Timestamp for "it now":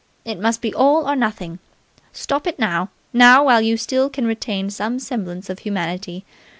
2.47-2.89